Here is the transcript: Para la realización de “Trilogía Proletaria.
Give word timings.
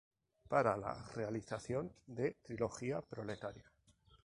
Para 0.47 0.75
la 0.77 0.93
realización 1.13 1.93
de 2.07 2.35
“Trilogía 2.41 3.01
Proletaria. 3.03 3.71